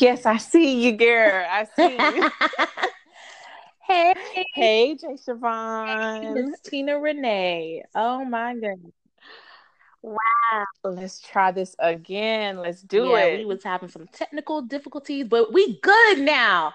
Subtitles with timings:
[0.00, 1.44] yes, I see you, girl.
[1.48, 2.30] I see you.
[3.86, 4.14] hey,
[4.54, 6.36] hey, Jay Siobhan.
[6.36, 7.82] It's Tina Renea.
[7.94, 8.92] Oh my goodness.
[10.02, 10.64] Wow.
[10.84, 12.58] Let's try this again.
[12.58, 13.38] Let's do yeah, it.
[13.38, 16.72] We was having some technical difficulties, but we good now.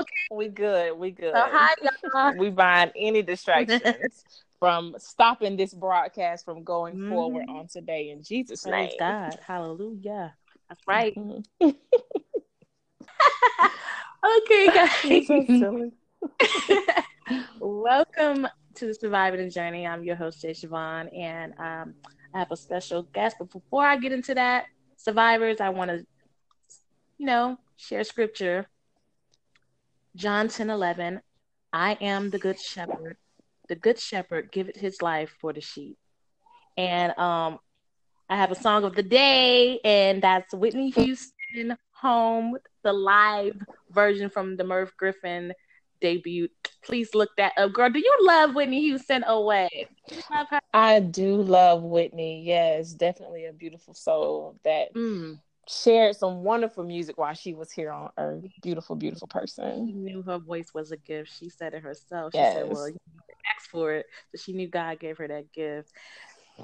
[0.00, 0.06] Okay.
[0.32, 0.98] We good.
[0.98, 1.32] We good.
[1.32, 2.34] So hi, y'all.
[2.38, 4.24] we bind any distractions
[4.58, 7.10] from stopping this broadcast from going mm-hmm.
[7.10, 8.98] forward on today in Jesus' Praise name.
[8.98, 9.38] God.
[9.46, 10.34] Hallelujah.
[10.74, 11.14] That's right.
[11.14, 11.70] Mm-hmm.
[14.42, 15.28] okay, guys.
[17.60, 19.86] Welcome to the Surviving the Journey.
[19.86, 21.94] I'm your host, Jay Siobhan, and um,
[22.34, 23.36] I have a special guest.
[23.38, 24.64] But before I get into that,
[24.96, 26.04] survivors, I want to,
[27.18, 28.66] you know, share scripture.
[30.16, 31.20] John 10 11.
[31.72, 33.16] I am the good shepherd.
[33.68, 35.96] The good shepherd giveth his life for the sheep.
[36.76, 37.60] And um,
[38.28, 43.56] I have a song of the day, and that's Whitney Houston Home, the live
[43.90, 45.52] version from the Merv Griffin
[46.00, 46.48] debut.
[46.82, 47.90] Please look that up, girl.
[47.90, 49.88] Do you love Whitney Houston away?
[50.30, 52.42] Love I do love Whitney.
[52.42, 55.38] Yes, definitely a beautiful soul that mm.
[55.68, 58.44] shared some wonderful music while she was here on earth.
[58.62, 59.86] Beautiful, beautiful person.
[59.86, 61.30] She knew her voice was a gift.
[61.38, 62.32] She said it herself.
[62.32, 62.54] She yes.
[62.54, 62.96] said, "Well, you
[63.54, 65.92] asked for it," so she knew God gave her that gift.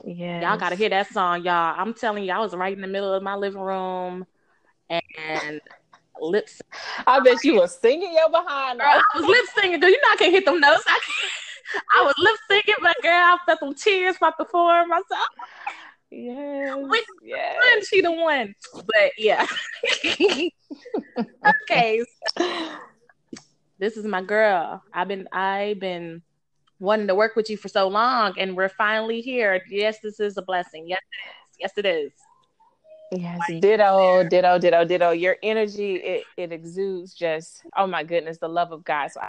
[0.05, 1.75] Yeah, y'all gotta hear that song, y'all.
[1.77, 4.27] I'm telling you, I was right in the middle of my living room,
[4.89, 5.61] and
[6.21, 6.61] lips.
[7.07, 8.81] I bet you were singing your behind.
[8.81, 9.81] Girl, I was lip singing.
[9.81, 10.85] Girl, you know I can't hit them notes.
[10.87, 11.01] I,
[11.99, 15.29] I was lip singing, but girl, I felt them tears about to form myself.
[16.11, 17.87] Yes, Which yes.
[17.87, 19.47] She the one, but yeah.
[21.47, 22.05] okay,
[23.79, 24.83] this is my girl.
[24.93, 26.23] I've been I've been
[26.81, 29.63] wanting to work with you for so long, and we're finally here.
[29.71, 30.89] Yes, this is a blessing.
[30.89, 31.01] Yes,
[31.77, 32.13] it is.
[33.13, 33.59] Yes, it is.
[33.59, 35.11] Yes, ditto, ditto, ditto, ditto.
[35.11, 39.13] Your energy, it, it exudes just, oh my goodness, the love of God.
[39.13, 39.29] So I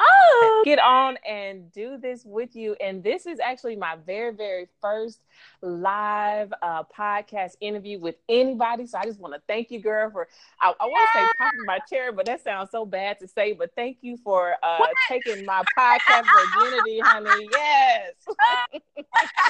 [0.00, 0.62] oh.
[0.64, 2.76] get on and do this with you.
[2.80, 5.20] And this is actually my very, very first
[5.62, 8.86] live uh, podcast interview with anybody.
[8.86, 10.28] So I just want to thank you, girl, for,
[10.60, 13.52] I, I want to say popping my chair, but that sounds so bad to say,
[13.52, 16.24] but thank you for uh, taking my podcast
[16.54, 17.48] virginity, honey.
[17.52, 18.12] Yes.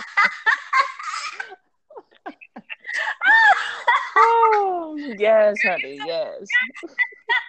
[4.16, 6.46] oh, yes, honey, yes.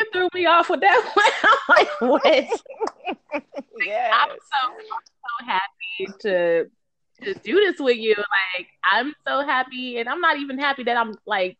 [0.00, 1.32] You threw me off with that one.
[1.44, 2.62] I'm like, what?
[3.84, 4.12] yes.
[4.14, 6.70] I'm so, so happy to
[7.22, 8.14] to do this with you.
[8.16, 11.58] Like, I'm so happy, and I'm not even happy that I'm like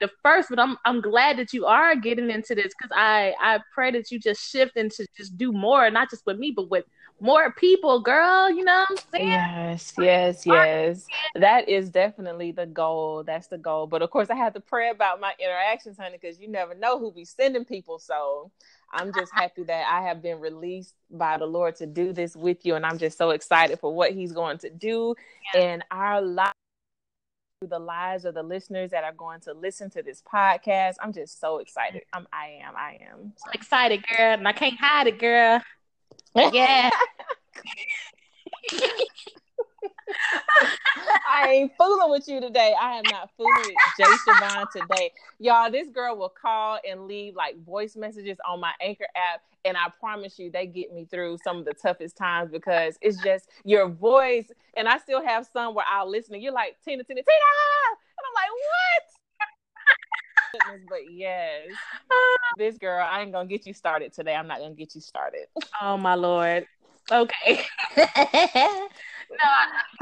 [0.00, 3.60] the first, but I'm I'm glad that you are getting into this because I I
[3.74, 6.84] pray that you just shift into just do more, not just with me, but with
[7.20, 8.50] more people, girl.
[8.50, 9.28] You know what I'm saying?
[9.28, 11.06] Yes, yes, yes.
[11.34, 13.24] That is definitely the goal.
[13.24, 13.86] That's the goal.
[13.86, 16.98] But of course, I have to pray about my interactions, honey, because you never know
[16.98, 17.98] who be sending people.
[17.98, 18.50] So
[18.92, 22.64] I'm just happy that I have been released by the Lord to do this with
[22.64, 25.14] you, and I'm just so excited for what He's going to do
[25.54, 25.60] yeah.
[25.60, 26.52] in our lives
[27.60, 30.96] through the lives of the listeners that are going to listen to this podcast.
[31.00, 32.02] I'm just so excited.
[32.12, 32.74] I'm I am.
[32.76, 33.32] I am.
[33.36, 33.50] So.
[33.54, 34.34] excited, girl.
[34.34, 35.62] And I can't hide it, girl.
[36.34, 36.90] Yeah.
[41.28, 42.74] I ain't fooling with you today.
[42.80, 45.12] I am not fooling Jay Siobhan today.
[45.38, 49.42] Y'all, this girl will call and leave like voice messages on my Anchor app.
[49.64, 53.20] And I promise you, they get me through some of the toughest times because it's
[53.22, 54.50] just your voice.
[54.76, 57.24] And I still have some where I'll listen and you're like, Tina, Tina, Tina.
[57.24, 59.15] And I'm like, what?
[60.88, 61.68] But yes,
[62.58, 64.34] this girl, I ain't gonna get you started today.
[64.34, 65.46] I'm not gonna get you started.
[65.80, 66.66] Oh my lord.
[67.10, 67.64] Okay.
[67.96, 68.04] no.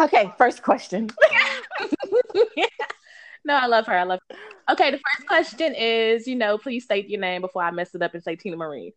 [0.00, 0.32] Okay.
[0.38, 1.10] First question.
[3.44, 3.98] no, I love her.
[3.98, 4.20] I love.
[4.30, 4.36] Her.
[4.72, 4.90] Okay.
[4.90, 8.14] The first question is, you know, please state your name before I mess it up
[8.14, 8.94] and say Tina Marie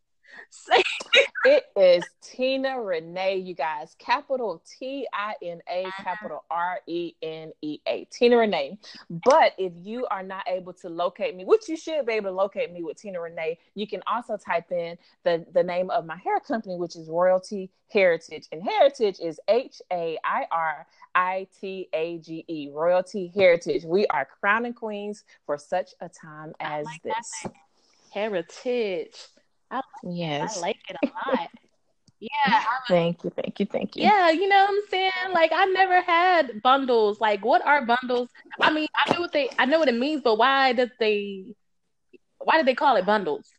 [1.45, 3.95] it is Tina Renea, you guys.
[3.99, 8.05] Capital T I N A, capital R E N E A.
[8.11, 8.77] Tina Renea.
[9.09, 12.35] But if you are not able to locate me, which you should be able to
[12.35, 16.17] locate me with Tina Renea, you can also type in the, the name of my
[16.17, 18.47] hair company, which is Royalty Hairitage.
[18.51, 23.85] And Hairitage is H A I R I T A G E, Royalty Hairitage.
[23.85, 27.45] We are crowning queens for such a time as like this.
[28.13, 29.27] Hairitage.
[29.71, 30.57] I, yes.
[30.57, 31.49] I like it a lot.
[32.19, 32.63] yeah.
[32.87, 33.31] Thank you.
[33.31, 33.65] Thank you.
[33.65, 34.03] Thank you.
[34.03, 34.29] Yeah.
[34.29, 35.11] You know what I'm saying?
[35.33, 37.19] Like I never had bundles.
[37.19, 38.29] Like what are bundles?
[38.61, 41.55] I mean, I know what they, I know what it means, but why did they,
[42.39, 43.49] why did they call it bundles?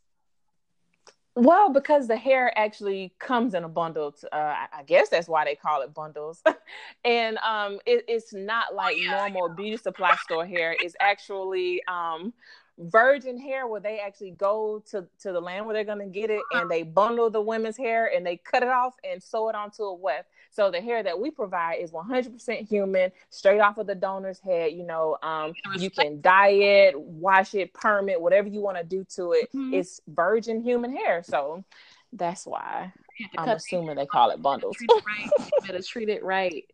[1.41, 4.11] Well, because the hair actually comes in a bundle.
[4.11, 6.43] To, uh, I guess that's why they call it bundles.
[7.05, 10.75] and um, it, it's not like oh, yeah, normal beauty supply store hair.
[10.81, 12.33] It's actually um,
[12.79, 16.41] virgin hair where they actually go to to the land where they're gonna get it
[16.53, 19.83] and they bundle the women's hair and they cut it off and sew it onto
[19.83, 20.29] a weft.
[20.51, 24.73] So the hair that we provide is 100% human, straight off of the donor's head.
[24.73, 28.85] You know, um, you can dye it, wash it, perm it, whatever you want to
[28.85, 29.49] do to it.
[29.55, 29.75] Mm-hmm.
[29.75, 31.23] It's virgin human hair.
[31.23, 31.65] So
[32.13, 32.93] that's why
[33.37, 34.77] I'm assuming they call it bundles.
[34.77, 35.51] Treat it right.
[35.67, 36.65] better treat it right.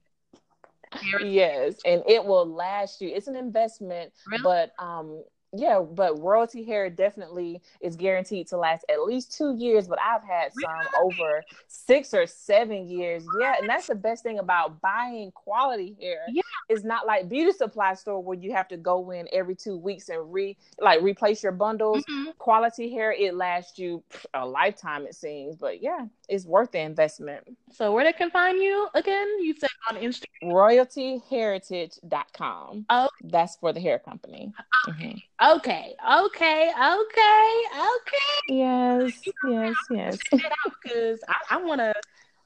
[1.23, 3.09] Yes, and it will last you.
[3.09, 4.43] It's an investment, really?
[4.43, 5.25] but um,
[5.56, 9.89] yeah, but royalty hair definitely is guaranteed to last at least two years.
[9.89, 13.25] But I've had some over six or seven years.
[13.41, 16.21] Yeah, and that's the best thing about buying quality hair.
[16.29, 16.43] Yeah.
[16.69, 20.09] It's not like beauty supply store where you have to go in every two weeks
[20.09, 22.05] and re like replace your bundles.
[22.05, 22.31] Mm-hmm.
[22.39, 24.03] Quality hair, it lasts you
[24.35, 25.56] a lifetime, it seems.
[25.56, 27.44] But yeah, it's worth the investment.
[27.73, 29.26] So where they can find you again?
[29.41, 30.44] You said on Instagram.
[30.44, 32.87] Royaltyhairitage.com.
[32.88, 34.53] Oh, that's for the hair company.
[34.88, 35.25] Okay.
[35.41, 35.56] Mm-hmm.
[35.56, 38.41] Okay, okay, okay, okay.
[38.49, 39.12] Yes,
[39.49, 40.19] yes, yes.
[40.31, 41.93] Because I, I want to,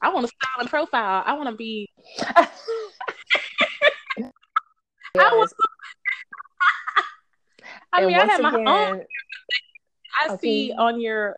[0.01, 1.21] I want to style and profile.
[1.25, 1.89] I want to be.
[2.17, 2.49] yes.
[5.17, 5.51] I want.
[7.91, 9.03] I mean, I have my own.
[10.21, 10.41] I okay.
[10.41, 11.37] see on your,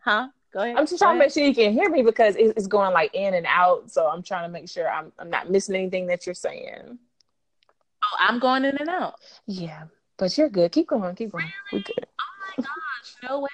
[0.00, 0.28] huh?
[0.52, 0.76] Go ahead.
[0.76, 3.34] I'm just trying to make sure you can hear me because it's going like in
[3.34, 3.90] and out.
[3.90, 6.98] So I'm trying to make sure I'm I'm not missing anything that you're saying.
[8.04, 9.14] Oh, I'm going in and out.
[9.46, 9.84] Yeah.
[10.18, 10.72] But you're good.
[10.72, 11.14] Keep going.
[11.14, 11.50] Keep going.
[11.72, 12.06] We're good.
[12.20, 13.48] Oh my gosh, no way.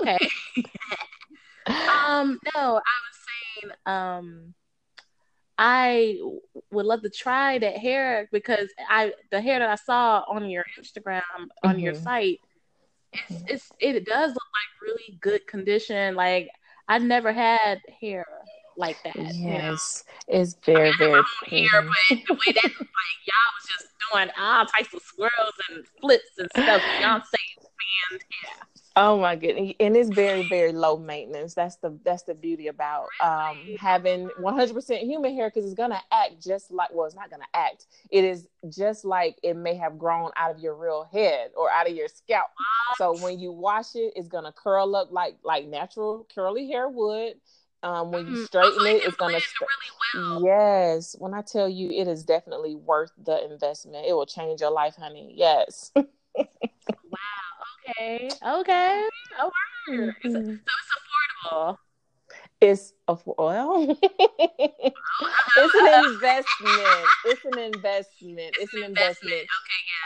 [0.00, 0.18] Okay.
[1.66, 4.54] um, no, I was saying, um,
[5.56, 6.18] I
[6.70, 10.64] would love to try that hair because I the hair that I saw on your
[10.78, 11.22] Instagram
[11.62, 11.78] on mm-hmm.
[11.78, 12.40] your site,
[13.28, 16.14] it's, it's it does look like really good condition.
[16.14, 16.48] Like
[16.88, 18.26] I never had hair
[18.76, 19.16] like that.
[19.16, 20.40] Yes, you know?
[20.40, 21.22] it's very I mean, very.
[21.46, 25.86] Hair, but the way that like y'all was just doing all types of swirls and
[26.00, 26.82] flips and stuff.
[26.82, 27.22] Beyonce
[28.10, 28.73] fans yeah.
[28.96, 31.54] Oh my goodness, and it's very very low maintenance.
[31.54, 36.40] That's the that's the beauty about um, having 100% human hair because it's gonna act
[36.40, 37.86] just like well, it's not gonna act.
[38.10, 41.88] It is just like it may have grown out of your real head or out
[41.88, 42.46] of your scalp.
[42.96, 47.34] So when you wash it, it's gonna curl up like like natural curly hair would
[47.84, 48.44] um, when you mm-hmm.
[48.44, 49.34] straighten it, it's gonna.
[49.34, 50.42] really well.
[50.42, 54.06] Yes, when I tell you, it is definitely worth the investment.
[54.08, 55.34] It will change your life, honey.
[55.36, 55.92] Yes.
[55.96, 56.44] wow.
[57.90, 58.30] Okay.
[58.46, 59.08] Okay.
[59.38, 59.50] Oh,
[59.88, 60.30] mm-hmm.
[60.30, 60.52] so it's
[61.50, 61.78] affordable.
[62.60, 63.98] It's a well.
[64.02, 67.06] it's an investment.
[67.26, 68.56] It's an investment.
[68.58, 69.34] It's an investment.
[69.34, 69.48] Okay,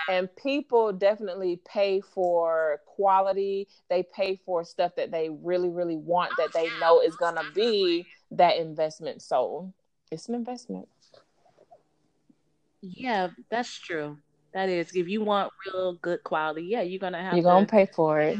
[0.08, 0.18] yeah.
[0.18, 3.68] And people definitely pay for quality.
[3.88, 8.06] They pay for stuff that they really, really want that they know is gonna be
[8.32, 9.22] that investment.
[9.22, 9.72] So
[10.10, 10.88] it's an investment.
[12.80, 14.18] Yeah, that's true.
[14.54, 17.34] That is, if you want real good quality, yeah, you're gonna have.
[17.34, 18.38] You're gonna pay for it.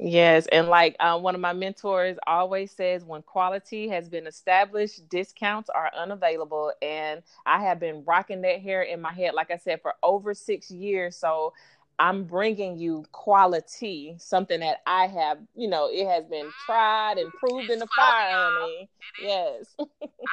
[0.00, 5.08] Yes, and like um, one of my mentors always says, when quality has been established,
[5.08, 6.72] discounts are unavailable.
[6.82, 10.34] And I have been rocking that hair in my head, like I said, for over
[10.34, 11.16] six years.
[11.16, 11.52] So
[11.98, 17.32] I'm bringing you quality, something that I have, you know, it has been tried and
[17.38, 18.88] proved in the fire, honey.
[19.22, 19.66] Yes.
[19.80, 19.88] I've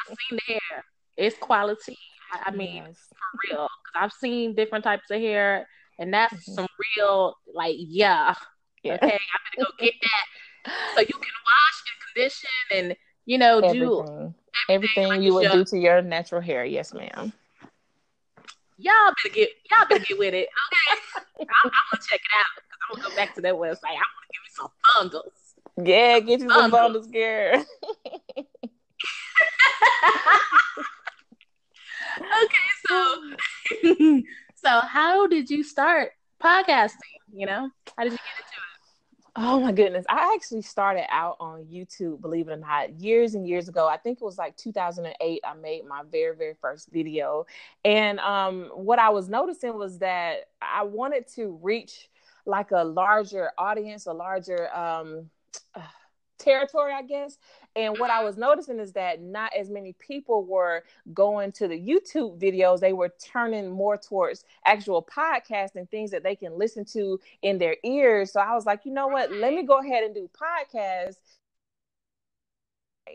[0.07, 0.85] seen the hair.
[1.17, 1.97] It's quality.
[2.31, 2.97] I mean, yes.
[3.09, 3.67] for real.
[3.95, 5.67] I've seen different types of hair,
[5.99, 6.53] and that's mm-hmm.
[6.53, 8.35] some real, like, yeah,
[8.83, 8.95] yeah.
[8.95, 10.73] Okay, I'm gonna go get that.
[10.95, 12.95] So you can wash and condition and
[13.25, 13.79] you know everything.
[13.79, 14.33] do everything,
[14.69, 16.65] everything like you would do to your natural hair.
[16.65, 17.33] Yes, ma'am.
[18.77, 20.47] Y'all better get y'all better get with it.
[20.47, 21.01] Okay,
[21.39, 23.97] I, am gonna check it out because I'm gonna go back to that website.
[23.97, 25.33] I'm gonna give me some bundles.
[25.83, 27.65] Yeah, get you some bundles, girl.
[32.43, 32.57] okay,
[32.87, 34.21] so
[34.55, 36.97] so how did you start podcasting?
[37.33, 38.71] You know, how did you get into it?
[39.37, 40.05] Oh my goodness.
[40.09, 43.87] I actually started out on YouTube, believe it or not, years and years ago.
[43.87, 47.45] I think it was like 2008 I made my very very first video.
[47.85, 52.09] And um what I was noticing was that I wanted to reach
[52.45, 55.29] like a larger audience, a larger um
[56.37, 57.37] territory, I guess.
[57.75, 61.79] And what I was noticing is that not as many people were going to the
[61.79, 62.79] YouTube videos.
[62.79, 67.57] They were turning more towards actual podcasts podcasting things that they can listen to in
[67.57, 68.31] their ears.
[68.31, 69.31] So I was like, you know what?
[69.31, 71.17] Let me go ahead and do podcasts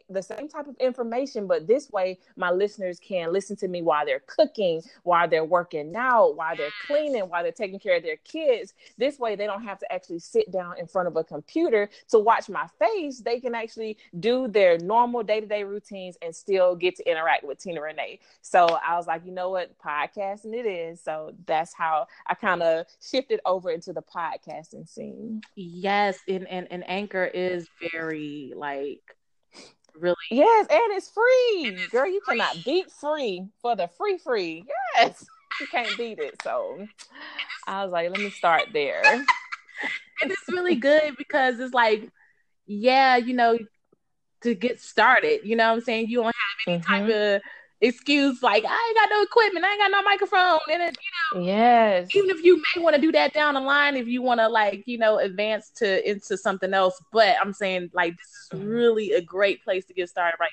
[0.09, 4.05] the same type of information, but this way my listeners can listen to me while
[4.05, 8.17] they're cooking, while they're working out, while they're cleaning, while they're taking care of their
[8.19, 8.75] kids.
[8.99, 12.19] This way they don't have to actually sit down in front of a computer to
[12.19, 13.21] watch my face.
[13.21, 17.81] They can actually do their normal day-to-day routines and still get to interact with Tina
[17.81, 18.19] Renea.
[18.43, 21.01] So I was like, you know what, podcasting it is.
[21.01, 25.43] So that's how I kind of shifted over into the podcasting scene.
[25.55, 29.17] Yes, and, and, and Anchor is very like
[30.01, 31.83] really Yes, and it's free.
[31.83, 32.39] It Girl, you free.
[32.39, 34.65] cannot beat free for the free free.
[34.97, 35.27] Yes.
[35.59, 36.43] You can't beat it.
[36.43, 36.87] So
[37.67, 39.01] I was like, let me start there.
[40.23, 42.11] and it's really good because it's like,
[42.67, 43.59] yeah, you know,
[44.43, 46.09] to get started, you know what I'm saying?
[46.09, 46.35] You don't have
[46.67, 46.93] any mm-hmm.
[46.93, 47.43] type of
[47.81, 51.11] excuse like I ain't got no equipment, I ain't got no microphone, and it, you
[51.13, 52.09] know, yes.
[52.15, 54.49] Even if you may want to do that down the line, if you want to
[54.49, 58.69] like you know advance to into something else, but I'm saying like this is mm-hmm.
[58.69, 60.51] really a great place to get started right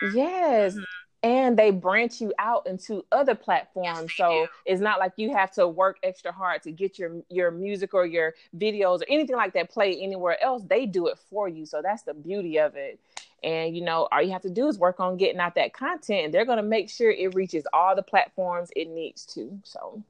[0.00, 0.10] here.
[0.14, 0.74] Yes.
[0.74, 0.82] Mm-hmm
[1.24, 4.48] and they branch you out into other platforms yes, so do.
[4.66, 8.04] it's not like you have to work extra hard to get your your music or
[8.04, 11.80] your videos or anything like that play anywhere else they do it for you so
[11.82, 13.00] that's the beauty of it
[13.44, 16.24] and you know all you have to do is work on getting out that content
[16.24, 20.02] and they're going to make sure it reaches all the platforms it needs to so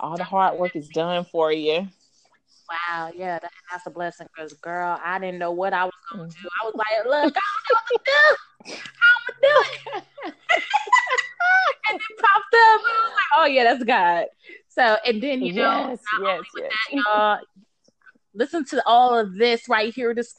[0.00, 1.86] all the hard work is done for you
[2.68, 6.28] Wow, yeah, that, that's a blessing because, girl, I didn't know what I was going
[6.28, 6.48] to do.
[6.60, 8.74] I was like, look, I don't know what to do.
[8.98, 10.34] How am I do it?
[11.90, 12.80] and it popped up.
[12.80, 14.26] I was like, oh, yeah, that's God.
[14.68, 16.72] So, and then, you know, yes, yes, yes.
[16.92, 17.38] That, uh,
[18.34, 20.34] listen to all of this right here, this,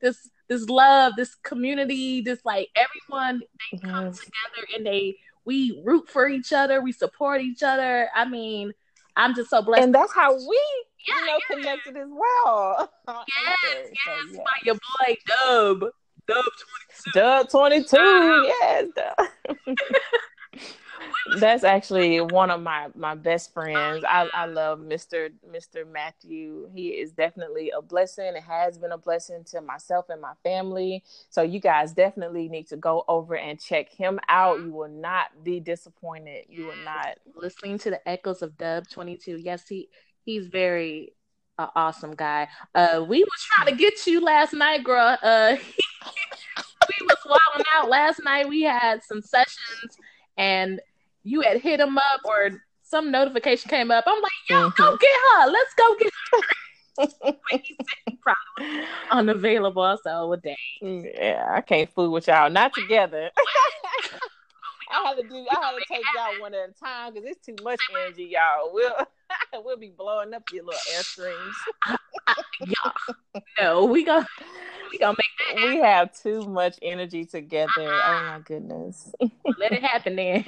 [0.00, 3.40] this, this love, this community, this like everyone,
[3.72, 8.08] they come together and they, we root for each other, we support each other.
[8.14, 8.72] I mean,
[9.16, 9.84] I'm just so blessed.
[9.84, 10.60] And that's how we,
[11.06, 11.56] yeah, you know, yeah.
[11.56, 12.92] connected as well.
[13.08, 14.38] Yes, yes, so, yeah.
[14.38, 15.80] by your boy Dub.
[16.26, 16.44] Dub
[17.04, 17.10] 22.
[17.14, 18.42] Dub 22, uh-huh.
[18.60, 18.88] yes.
[21.36, 24.04] That's actually one of my my best friends.
[24.08, 25.30] I, I love Mr.
[25.50, 25.86] Mr.
[25.86, 26.68] Matthew.
[26.72, 28.24] He is definitely a blessing.
[28.24, 31.04] It has been a blessing to myself and my family.
[31.30, 34.60] So you guys definitely need to go over and check him out.
[34.60, 36.46] You will not be disappointed.
[36.48, 37.18] You will not.
[37.34, 39.38] Listening to the echoes of Dub 22.
[39.38, 39.88] Yes, he
[40.24, 41.12] he's very
[41.58, 42.48] uh, awesome guy.
[42.74, 45.18] Uh, we was trying to get you last night, girl.
[45.22, 45.56] Uh,
[46.06, 48.48] we was wilding out last night.
[48.48, 49.98] We had some sessions
[50.38, 50.80] and
[51.28, 52.50] you had hit him up or
[52.82, 54.04] some notification came up.
[54.06, 54.82] I'm like, yo, mm-hmm.
[54.82, 55.50] go get her.
[55.50, 56.40] Let's go get her.
[59.10, 59.98] unavailable.
[60.02, 61.10] So, well, dang.
[61.14, 62.50] Yeah, I can't fool with y'all.
[62.50, 63.30] Not together.
[64.90, 65.46] I have to do.
[65.50, 68.72] I have to take y'all one at a time because it's too much energy, y'all.
[68.72, 68.94] We'll
[69.62, 71.96] we'll be blowing up your little airstreams.
[72.66, 72.90] yeah.
[73.60, 74.26] No, we gonna
[74.90, 75.68] we gonna make that.
[75.68, 77.68] We have too much energy together.
[77.78, 79.12] Oh my goodness.
[79.58, 80.44] Let it happen then.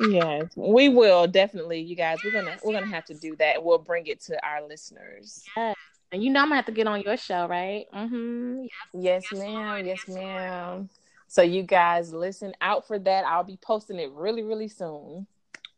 [0.00, 2.18] Yes, we will definitely, you guys.
[2.24, 3.62] We're gonna we're gonna have to do that.
[3.62, 5.44] We'll bring it to our listeners.
[5.56, 5.76] Yes.
[6.12, 7.86] And you know I'm gonna have to get on your show, right?
[7.94, 8.64] Mm-hmm.
[8.94, 9.86] Yes, yes ma'am.
[9.86, 10.88] Yes, ma'am.
[11.28, 13.24] So you guys listen out for that.
[13.24, 15.26] I'll be posting it really, really soon.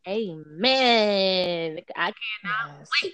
[0.08, 1.78] Amen.
[1.94, 2.88] I cannot yes.
[3.02, 3.12] wait.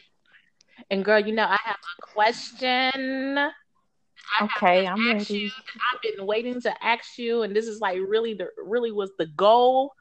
[0.91, 3.39] And girl, you know I have a question.
[3.39, 5.35] I okay, I'm ready.
[5.35, 5.51] You,
[5.93, 9.27] I've been waiting to ask you, and this is like really the really was the
[9.27, 9.93] goal.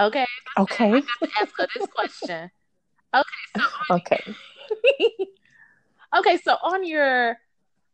[0.00, 0.26] Okay.
[0.58, 0.90] Okay.
[0.90, 2.50] I have to ask her this question.
[3.14, 3.24] Okay.
[3.56, 4.24] So okay.
[6.16, 6.36] okay.
[6.38, 7.36] So on your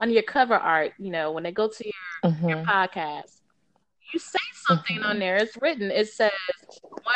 [0.01, 2.49] on your cover art, you know, when they go to your, mm-hmm.
[2.49, 3.41] your podcast,
[4.13, 5.07] you say something mm-hmm.
[5.07, 5.37] on there.
[5.37, 5.91] It's written.
[5.91, 6.31] It says,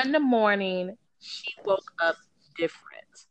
[0.01, 2.17] "One morning, she woke up
[2.57, 3.27] different."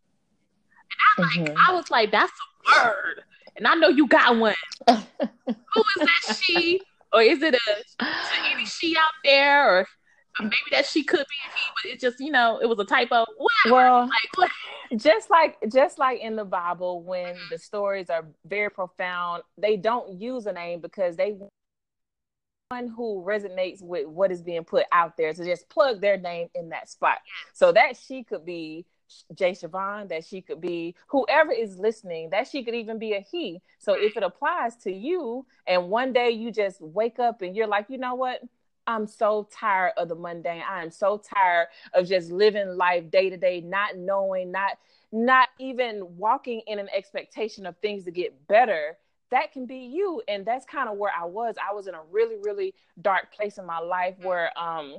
[1.18, 1.72] And I like, mm-hmm.
[1.72, 3.24] I was like, "That's a word,"
[3.58, 4.56] and I know you got one.
[4.88, 6.82] Who is that she,
[7.14, 8.06] or is it a,
[8.54, 9.88] any she out there, or
[10.40, 12.86] maybe that she could be a he, but it just you know it was a
[12.86, 13.26] typo.
[13.38, 13.76] Whatever.
[13.76, 14.52] Well, like, what?
[14.98, 20.20] just like just like in the Bible, when the stories are very profound, they don't
[20.20, 21.38] use a name because they
[22.72, 26.48] one who resonates with what is being put out there to just plug their name
[26.56, 27.18] in that spot.
[27.54, 28.86] So that she could be
[29.36, 33.20] Jay Siobhan, that she could be whoever is listening, that she could even be a
[33.20, 33.62] he.
[33.80, 37.68] So if it applies to you and one day you just wake up and you're
[37.68, 38.40] like, you know what?
[38.88, 40.64] I'm so tired of the mundane.
[40.68, 44.78] I am so tired of just living life day to day, not knowing, not
[45.12, 48.98] not even walking in an expectation of things to get better
[49.30, 52.02] that can be you and that's kind of where i was i was in a
[52.12, 54.96] really really dark place in my life where um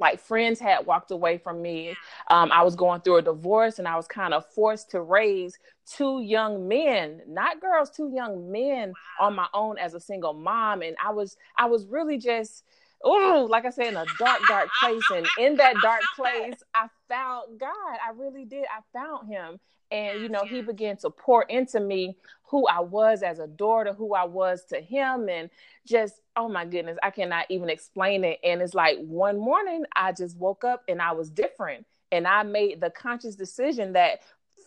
[0.00, 1.96] like friends had walked away from me.
[2.30, 5.58] Um, I was going through a divorce and I was kind of forced to raise
[5.86, 10.82] two young men, not girls, two young men on my own as a single mom.
[10.82, 12.64] And I was, I was really just,
[13.02, 15.02] oh, like I said, in a dark, dark place.
[15.14, 17.70] And in that dark place, I found God.
[18.06, 18.64] I really did.
[18.64, 19.58] I found him.
[19.90, 23.94] And, you know, he began to pour into me who I was as a daughter,
[23.94, 25.28] who I was to him.
[25.28, 25.48] And
[25.86, 28.38] just, oh my goodness, I cannot even explain it.
[28.44, 31.86] And it's like one morning, I just woke up and I was different.
[32.12, 34.20] And I made the conscious decision that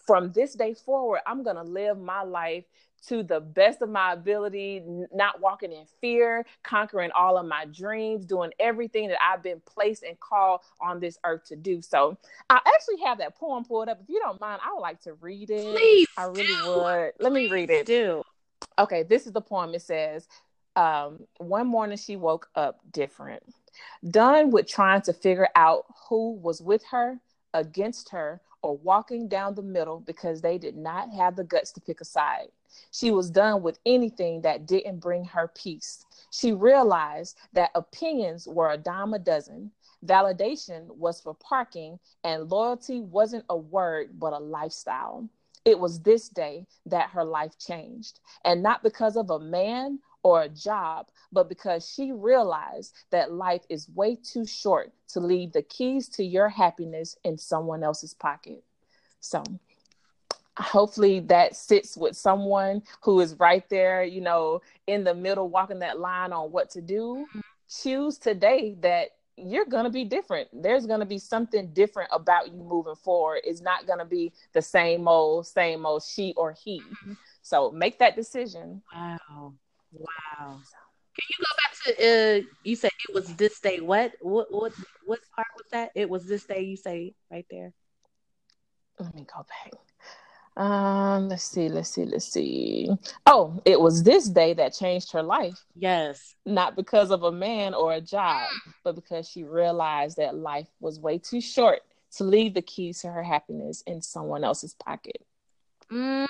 [0.06, 2.66] from this day forward, I'm going to live my life
[3.08, 8.26] to the best of my ability, not walking in fear, conquering all of my dreams,
[8.26, 11.82] doing everything that I've been placed and called on this earth to do.
[11.82, 12.18] So
[12.50, 14.00] I actually have that poem pulled up.
[14.02, 15.76] If you don't mind, I would like to read it.
[15.76, 16.08] Please.
[16.18, 16.76] I really do.
[16.76, 17.14] would.
[17.20, 17.86] Let me read it.
[17.86, 18.24] Do.
[18.78, 19.74] Okay, this is the poem.
[19.74, 20.28] It says,
[20.76, 23.44] um, one morning she woke up different,
[24.10, 27.20] done with trying to figure out who was with her,
[27.54, 31.82] against her, or walking down the middle because they did not have the guts to
[31.82, 32.48] pick a side.
[32.92, 36.06] She was done with anything that didn't bring her peace.
[36.32, 39.72] She realized that opinions were a dime a dozen,
[40.06, 45.30] validation was for parking, and loyalty wasn't a word but a lifestyle.
[45.64, 50.44] It was this day that her life changed, and not because of a man or
[50.44, 55.64] a job, but because she realized that life is way too short to leave the
[55.64, 58.64] keys to your happiness in someone else's pocket.
[59.20, 59.44] So,
[60.58, 65.80] hopefully that sits with someone who is right there, you know, in the middle, walking
[65.80, 67.26] that line on what to do.
[67.30, 67.40] Mm-hmm.
[67.84, 70.50] Choose today that you're going to be different.
[70.54, 73.42] There's going to be something different about you moving forward.
[73.44, 76.82] It's not going to be the same old, same old she or he.
[76.82, 77.14] Mm-hmm.
[77.42, 78.82] So make that decision.
[78.94, 79.54] Wow.
[79.92, 80.60] Wow.
[81.14, 84.74] Can you go back to uh you said it was this day what what what
[85.06, 85.92] what part was that?
[85.96, 87.74] It was this day you say right there.
[89.00, 89.74] Let me go back.
[90.58, 92.90] Um, let's see, let's see, let's see.
[93.26, 95.64] Oh, it was this day that changed her life.
[95.76, 96.36] Yes.
[96.46, 98.50] Not because of a man or a job,
[98.84, 101.82] but because she realized that life was way too short
[102.18, 105.26] to leave the keys to her happiness in someone else's pocket.
[105.90, 106.28] Mm.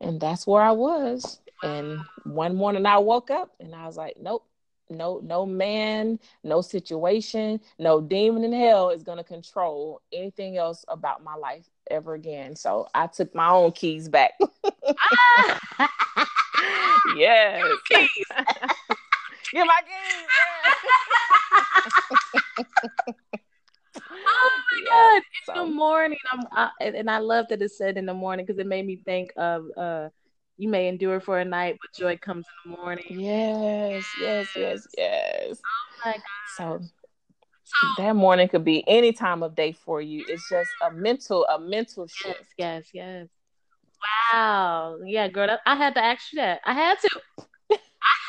[0.00, 1.40] And that's where I was.
[1.62, 4.44] And one morning I woke up and I was like, nope,
[4.90, 11.22] no, no man, no situation, no demon in hell is gonna control anything else about
[11.22, 12.56] my life ever again.
[12.56, 14.32] So I took my own keys back.
[17.16, 17.64] yes.
[17.90, 18.08] Keys.
[19.52, 20.26] Get my keys.
[24.10, 25.22] oh my god!
[25.46, 25.52] So.
[25.62, 28.58] In the morning, I'm I, and I love that it said in the morning because
[28.58, 30.10] it made me think of uh
[30.58, 33.04] you may endure for a night, but joy comes in the morning.
[33.08, 35.60] Yes, yes, yes, yes.
[35.64, 36.22] Oh my God.
[36.56, 36.80] So,
[37.62, 40.24] so that morning could be any time of day for you.
[40.26, 42.54] It's just a mental, a mental shift.
[42.58, 43.28] Yes, yes, yes.
[44.32, 44.98] Wow.
[45.06, 46.60] Yeah, girl, I had to ask you that.
[46.64, 47.08] I had to.
[47.70, 47.76] I,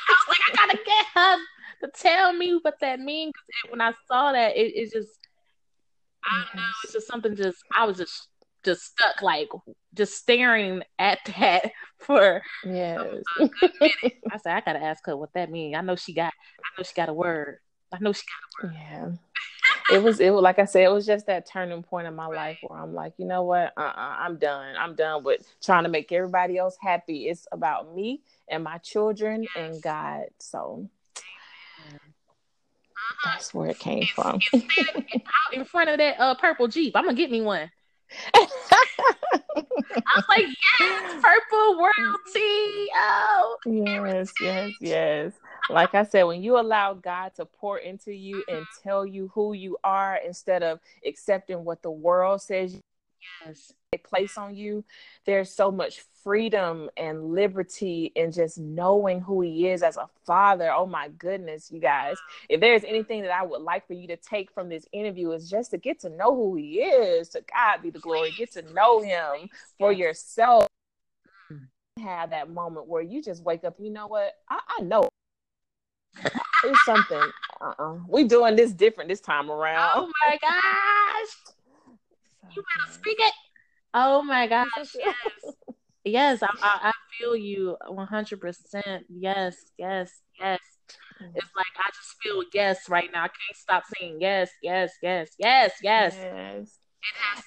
[0.10, 1.38] was like, I gotta get her
[1.82, 3.34] to tell me what that means.
[3.70, 5.18] When I saw that, it, it just,
[6.24, 7.36] I don't know, it's just something.
[7.36, 8.28] Just I was just
[8.64, 9.50] just stuck like
[9.94, 13.24] just staring at that for yes.
[13.40, 14.18] a good minute.
[14.32, 15.76] I said, I gotta ask her what that means.
[15.76, 17.60] I know she got I know she got a word.
[17.92, 18.76] I know she got a word.
[18.76, 19.98] Yeah.
[19.98, 22.28] it was it was like I said, it was just that turning point in my
[22.28, 23.74] life where I'm like, you know what?
[23.78, 24.76] Uh uh-uh, I'm done.
[24.78, 27.28] I'm done with trying to make everybody else happy.
[27.28, 29.52] It's about me and my children yes.
[29.56, 30.26] and God.
[30.40, 31.98] So uh-huh.
[33.34, 34.40] that's where it came from.
[34.54, 34.54] out
[35.54, 36.96] in front of that uh, purple Jeep.
[36.96, 37.72] I'm gonna get me one.
[38.34, 40.46] I was like,
[40.80, 42.90] yes, purple royalty.
[42.96, 45.34] Oh, yes, yes, yes.
[45.70, 49.54] Like I said, when you allow God to pour into you and tell you who
[49.54, 52.80] you are instead of accepting what the world says
[53.46, 53.74] yes.
[53.92, 54.84] They place on you.
[55.26, 60.72] There's so much freedom and liberty in just knowing who he is as a father.
[60.72, 62.18] Oh my goodness you guys.
[62.50, 65.50] If there's anything that i would like for you to take from this interview is
[65.50, 67.30] just to get to know who he is.
[67.30, 68.32] To god be the glory.
[68.38, 70.68] Get to know him for yourself.
[72.00, 74.34] Have that moment where you just wake up you know what?
[74.50, 75.10] I, I know.
[76.64, 78.00] It's something uh-uh.
[78.08, 79.92] we doing this different this time around.
[79.96, 81.56] Oh my gosh
[82.56, 83.34] you better speak it.
[83.94, 85.56] Oh my gosh, yes.
[86.04, 89.02] yes, I, I, I feel you 100%.
[89.10, 90.60] Yes, yes, yes.
[91.36, 93.24] It's like I just feel yes right now.
[93.24, 96.16] I can't stop saying yes, yes, yes, yes, yes.
[96.18, 96.80] Yes.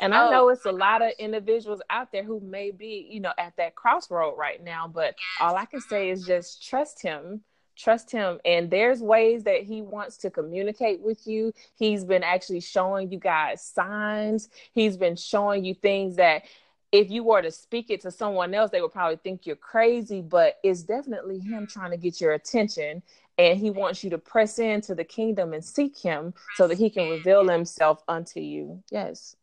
[0.00, 3.32] And I know it's a lot of individuals out there who may be, you know,
[3.38, 7.42] at that crossroad right now, but all I can say is just trust him
[7.76, 8.38] trust him.
[8.44, 11.52] And there's ways that he wants to communicate with you.
[11.74, 14.48] He's been actually showing you guys signs.
[14.72, 16.42] He's been showing you things that
[16.90, 20.20] if you were to speak it to someone else they would probably think you're crazy
[20.20, 23.02] but it's definitely him trying to get your attention.
[23.38, 26.90] And he wants you to press into the kingdom and seek him so that he
[26.90, 28.82] can reveal himself unto you.
[28.90, 29.36] Yes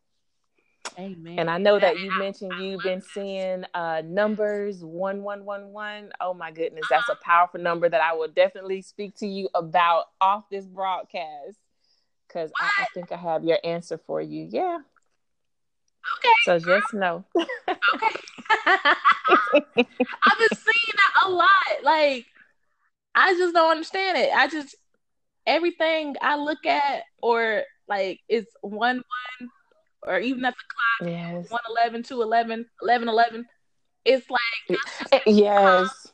[0.98, 1.39] Amen.
[1.39, 6.12] And I know that you mentioned you've been seeing uh, numbers one one one one.
[6.20, 10.06] Oh my goodness, that's a powerful number that I will definitely speak to you about
[10.20, 11.58] off this broadcast
[12.28, 14.48] because I, I, think I have your answer for you.
[14.50, 14.80] Yeah.
[16.18, 16.34] Okay.
[16.46, 17.26] So just know.
[17.36, 18.15] okay.
[18.65, 21.50] I've been seeing that a lot.
[21.84, 22.26] Like,
[23.15, 24.30] I just don't understand it.
[24.34, 24.76] I just
[25.46, 28.98] everything I look at or like it's one
[29.39, 29.50] one
[30.04, 31.50] or even at the clock, yes.
[31.50, 33.46] 111, 211, 11, 11.
[34.06, 34.80] It's like,
[35.12, 36.08] eh, yes.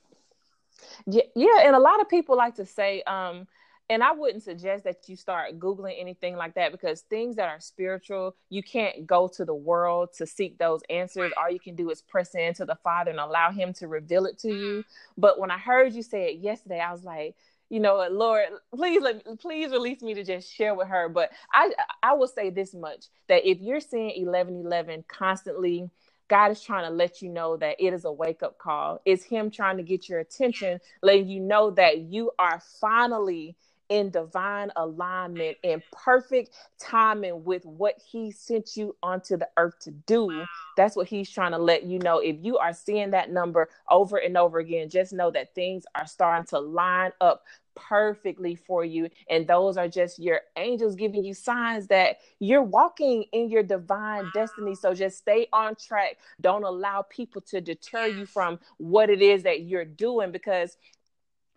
[1.08, 3.48] Yeah, yeah, and a lot of people like to say, um,
[3.90, 7.60] and I wouldn't suggest that you start Googling anything like that because things that are
[7.60, 11.32] spiritual, you can't go to the world to seek those answers.
[11.38, 14.40] All you can do is press into the Father and allow Him to reveal it
[14.40, 14.84] to you.
[15.18, 17.36] But when I heard you say it yesterday, I was like,
[17.70, 21.10] you know, Lord, please let please release me to just share with her.
[21.10, 21.72] But I
[22.04, 25.90] I will say this much that if you're seeing eleven eleven constantly,
[26.30, 29.02] God is trying to let you know that it is a wake up call.
[29.06, 33.58] It's Him trying to get your attention, letting you know that you are finally
[33.90, 39.92] in divine alignment and perfect timing with what he sent you onto the earth to
[39.92, 40.46] do.
[40.78, 42.20] That's what he's trying to let you know.
[42.20, 46.08] If you are seeing that number over and over again, just know that things are
[46.08, 47.44] starting to line up
[47.76, 49.10] perfectly for you.
[49.30, 54.32] And those are just your angels giving you signs that you're walking in your divine
[54.34, 54.76] destiny.
[54.76, 56.18] So just stay on track.
[56.42, 60.78] Don't allow people to deter you from what it is that you're doing because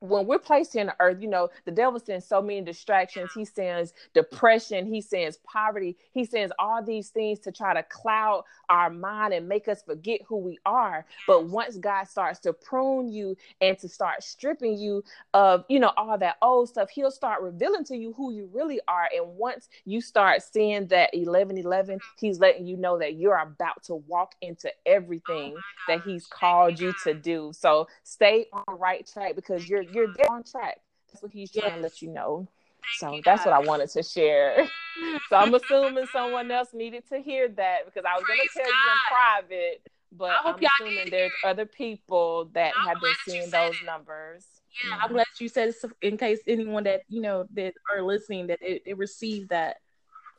[0.01, 3.31] when we're placed here on the earth, you know, the devil sends so many distractions.
[3.35, 8.45] He sends depression, he sends poverty, he sends all these things to try to cloud
[8.69, 11.05] our mind and make us forget who we are.
[11.27, 15.03] But once God starts to prune you and to start stripping you
[15.35, 18.81] of, you know, all that old stuff, he'll start revealing to you who you really
[18.87, 19.09] are.
[19.17, 23.97] And once you start seeing that 1111, he's letting you know that you're about to
[23.97, 25.57] walk into everything
[25.89, 27.53] that he's called you to do.
[27.53, 30.79] So stay on the right track because you're you're on track.
[31.13, 31.77] That's what he's trying yes.
[31.77, 32.49] to let you know.
[32.97, 34.67] So you, that's what I wanted to share.
[35.29, 38.65] so I'm assuming someone else needed to hear that because I was going to tell
[38.65, 38.71] God.
[38.71, 43.75] you in private, but I'm assuming there's other people that I'm have been seeing those
[43.81, 43.87] it.
[43.87, 44.47] numbers.
[44.85, 45.05] Yeah, mm-hmm.
[45.05, 48.61] I'm glad you said it in case anyone that you know that are listening that
[48.63, 49.79] it, it received that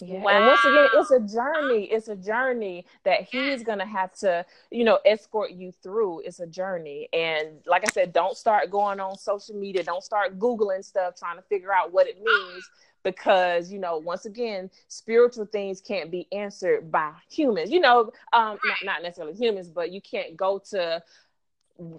[0.01, 0.21] yeah.
[0.21, 0.29] Wow.
[0.31, 1.83] And once again, it's a journey.
[1.85, 6.21] It's a journey that he's gonna have to, you know, escort you through.
[6.21, 7.09] It's a journey.
[7.13, 9.83] And like I said, don't start going on social media.
[9.83, 12.69] Don't start Googling stuff trying to figure out what it means.
[13.01, 17.71] Because, you know, once again, spiritual things can't be answered by humans.
[17.71, 21.01] You know, um, not, not necessarily humans, but you can't go to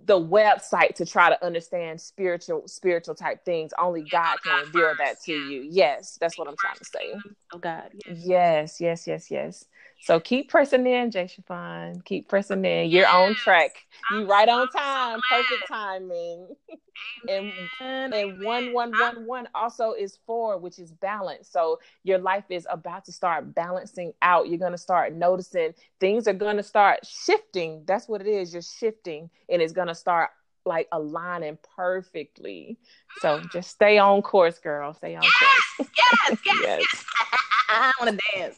[0.05, 3.73] the website to try to understand spiritual spiritual type things.
[3.79, 5.67] Only god can reveal that to you.
[5.71, 7.15] Yes that's what i'm trying to say.
[7.53, 8.81] Oh god yes.
[8.81, 9.65] Yes yes yes
[10.03, 12.05] so keep pressing in, Jay Siobhan.
[12.05, 12.91] Keep pressing in.
[12.91, 13.15] You're yes.
[13.15, 13.71] on track.
[14.11, 15.21] You right on time.
[15.31, 16.49] Perfect timing.
[17.29, 21.49] and and one one one one also is four, which is balance.
[21.49, 24.49] So your life is about to start balancing out.
[24.49, 27.83] You're gonna start noticing things are gonna start shifting.
[27.87, 28.53] That's what it is.
[28.53, 30.31] You're shifting, and it's gonna start
[30.65, 32.79] like aligning perfectly.
[33.21, 34.95] So just stay on course, girl.
[34.95, 35.89] Stay on yes, course.
[35.97, 36.79] Yes, yes, yes.
[36.81, 37.05] yes.
[37.69, 38.57] I want to dance.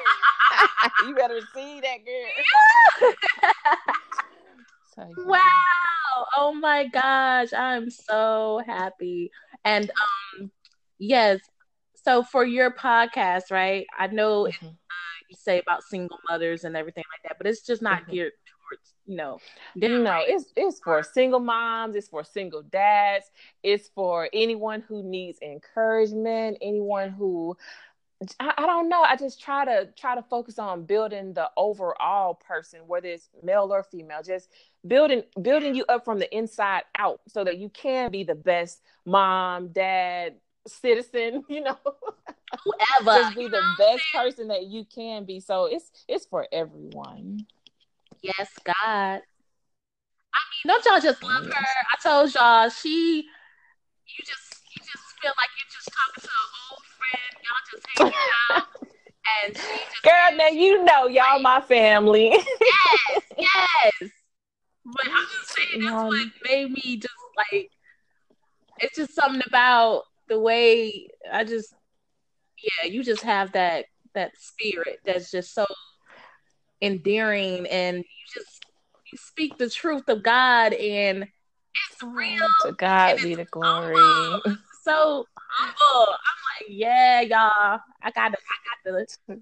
[1.06, 3.12] you better see that girl.
[4.94, 5.24] so, yeah.
[5.26, 6.26] Wow.
[6.36, 7.52] Oh my gosh.
[7.52, 9.30] I'm so happy.
[9.64, 10.50] And um
[10.98, 11.40] yes.
[12.04, 13.86] So for your podcast, right?
[13.96, 14.66] I know mm-hmm.
[14.66, 18.12] uh, you say about single mothers and everything like that, but it's just not mm-hmm.
[18.12, 18.32] geared
[18.72, 19.38] towards, you know.
[19.76, 23.26] No, it's it's for single moms, it's for single dads,
[23.62, 27.56] it's for anyone who needs encouragement, anyone who
[28.40, 29.02] I, I, don't know.
[29.02, 33.72] I just try to try to focus on building the overall person, whether it's male
[33.72, 34.48] or female, just
[34.86, 38.82] building building you up from the inside out so that you can be the best
[39.04, 40.34] mom, dad,
[40.66, 41.78] citizen, you know.
[42.64, 43.22] Whoever.
[43.22, 45.40] just be the best person that you can be.
[45.40, 47.46] So it's it's for everyone.
[48.20, 48.74] Yes, God.
[50.34, 51.52] I mean, don't y'all just love her?
[51.52, 53.24] I told y'all she
[54.06, 56.61] you just you just feel like you're just talking to an old friend.
[57.52, 58.14] Y'all just hanging
[58.50, 58.64] out.
[59.46, 59.56] And
[60.02, 62.30] Girl, now you know y'all my family.
[62.30, 64.10] yes, yes.
[64.84, 67.70] But I'm just saying that's what made me just like
[68.78, 71.72] it's just something about the way I just
[72.62, 73.84] yeah, you just have that
[74.14, 75.66] that spirit that's just so
[76.80, 78.02] endearing and you
[78.34, 78.66] just
[79.12, 82.48] you speak the truth of God and it's oh, real.
[82.62, 83.96] To God be the glory.
[83.96, 84.58] Humble.
[84.82, 86.12] So humble.
[86.12, 87.80] I'm like, yeah, y'all.
[88.02, 89.36] I got to I got to come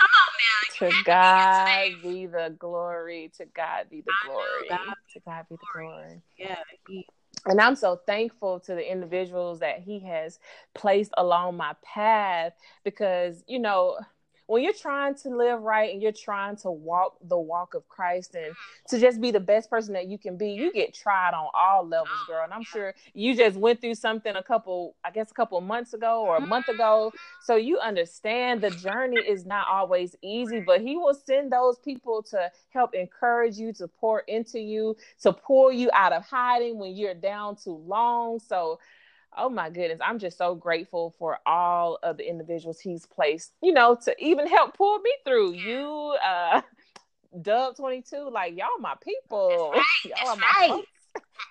[0.00, 0.90] on now.
[0.90, 3.30] To God be the glory.
[3.38, 4.68] To God be the glory.
[4.68, 4.94] God.
[5.14, 6.22] To God be the glory.
[6.38, 6.56] Yeah.
[6.88, 7.06] He,
[7.46, 10.38] and I'm so thankful to the individuals that he has
[10.74, 13.98] placed along my path because, you know,
[14.46, 18.34] when you're trying to live right and you're trying to walk the walk of Christ
[18.34, 18.54] and
[18.88, 21.86] to just be the best person that you can be, you get tried on all
[21.86, 22.44] levels, oh, girl.
[22.44, 25.94] And I'm sure you just went through something a couple, I guess, a couple months
[25.94, 27.08] ago or a month ago.
[27.08, 27.42] Mm-hmm.
[27.42, 32.22] So you understand the journey is not always easy, but He will send those people
[32.30, 36.94] to help encourage you, to pour into you, to pull you out of hiding when
[36.94, 38.38] you're down too long.
[38.40, 38.78] So,
[39.36, 43.72] oh my goodness, I'm just so grateful for all of the individuals he's placed, you
[43.72, 45.54] know, to even help pull me through.
[45.54, 46.62] You, uh,
[47.42, 49.72] Dub 22, like y'all my people.
[49.74, 50.84] Right, y'all are my right.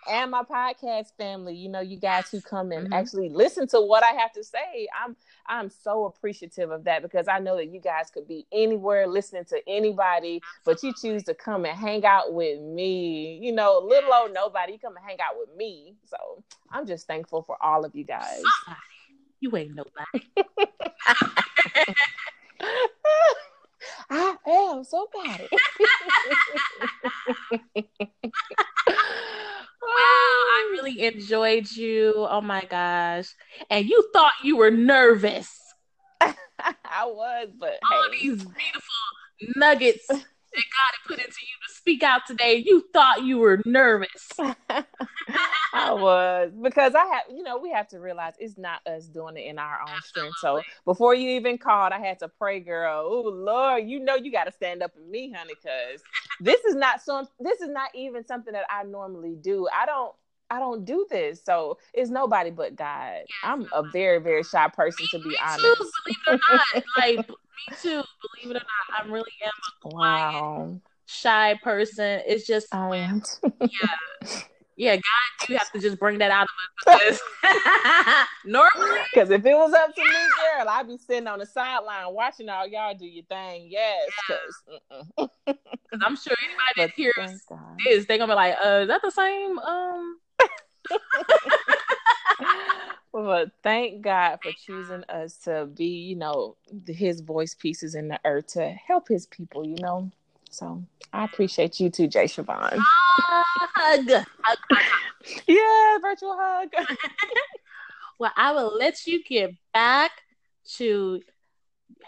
[0.10, 2.94] And my podcast family you know you guys who come and mm-hmm.
[2.94, 5.16] actually listen to what i have to say i'm
[5.48, 9.46] i'm so appreciative of that because i know that you guys could be anywhere listening
[9.46, 13.40] to anybody but you choose to come and hang out with me.
[13.42, 15.96] You know little old nobody you come and hang out with me.
[16.06, 18.42] So i'm just thankful for all of you guys.
[19.40, 20.26] You ain't nobody.
[24.10, 25.50] I am so bad.
[29.84, 32.14] Wow, I really enjoyed you.
[32.16, 33.34] Oh my gosh.
[33.70, 35.50] And you thought you were nervous.
[36.22, 38.18] I was, but all hey.
[38.18, 40.22] these beautiful nuggets that God
[40.56, 44.32] had put into you to speak out today, you thought you were nervous.
[45.74, 49.38] I was because I have, you know, we have to realize it's not us doing
[49.38, 50.34] it in our own Absolutely.
[50.34, 50.40] strength.
[50.40, 53.04] So before you even called, I had to pray, girl.
[53.06, 56.02] Oh Lord, you know you got to stand up in me, honey, because
[56.40, 57.28] this is not some.
[57.40, 59.68] This is not even something that I normally do.
[59.74, 60.14] I don't.
[60.50, 63.22] I don't do this, so it's nobody but God.
[63.22, 65.64] Yes, I'm a very, very shy person, me, to be honest.
[65.64, 68.04] Too, believe it or not, like me too.
[68.42, 70.80] Believe it or not, I'm really am a quiet, wow.
[71.08, 72.22] shy person.
[72.28, 73.24] It's just I am.
[73.62, 74.40] yeah,
[74.76, 76.48] yeah, God, you have to just bring that out
[76.88, 81.28] of us because normally, because if it was up to me, girl, I'd be sitting
[81.28, 83.68] on the sideline watching all y'all do your thing.
[83.70, 85.54] Yes, because yeah.
[86.02, 87.44] I'm sure anybody that hears
[87.86, 90.20] this, they're gonna be like, "Uh, is that the same?" Um.
[93.14, 98.20] well, thank God for choosing us to be, you know, His voice pieces in the
[98.26, 99.66] earth to help His people.
[99.66, 100.12] You know,
[100.50, 102.78] so I appreciate you too, Jay Siobhan.
[102.80, 104.10] Hug.
[104.12, 104.26] hug.
[105.48, 106.70] yeah, virtual hug.
[108.20, 110.12] well, I will let you get back
[110.76, 111.22] to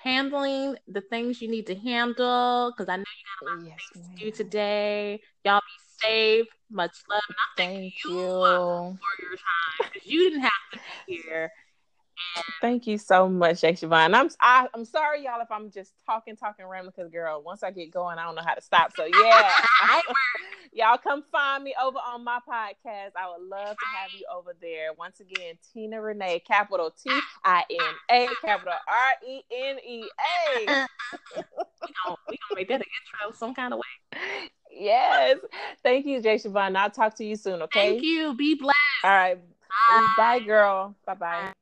[0.05, 3.89] handling the things you need to handle because I know you got a lot yes,
[3.95, 5.19] of things to do today.
[5.43, 6.47] Y'all be safe.
[6.69, 7.21] Much love.
[7.57, 8.17] Thank you, you.
[8.17, 11.51] for your time because you didn't have to be here.
[12.61, 14.13] Thank you so much, Jay Siobhan.
[14.15, 17.41] I'm I, am i am sorry, y'all, if I'm just talking, talking random because girl,
[17.43, 18.91] once I get going, I don't know how to stop.
[18.95, 19.51] So yeah,
[20.73, 23.11] y'all come find me over on my podcast.
[23.15, 24.93] I would love to have you over there.
[24.97, 27.09] Once again, Tina Renea, capital T
[27.43, 30.03] I N A, capital R E N E
[30.67, 30.87] A.
[32.29, 34.49] We gonna make that an intro some kind of way.
[34.71, 35.39] Yes.
[35.83, 36.75] Thank you, Jay Siobhan.
[36.75, 37.61] I'll talk to you soon.
[37.63, 37.91] Okay.
[37.91, 38.35] Thank you.
[38.35, 38.75] Be blessed.
[39.03, 39.39] All right.
[39.89, 40.95] Bye, Bye girl.
[41.05, 41.53] Bye bye.